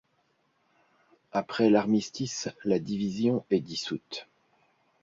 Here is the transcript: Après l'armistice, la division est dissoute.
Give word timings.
Après 1.31 1.69
l'armistice, 1.69 2.49
la 2.65 2.79
division 2.79 3.45
est 3.51 3.59
dissoute. 3.59 4.27